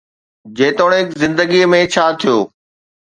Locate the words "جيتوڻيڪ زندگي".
0.57-1.61